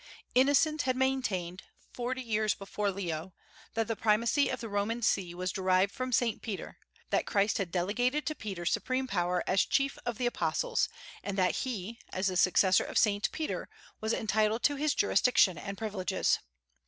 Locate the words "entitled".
14.11-14.63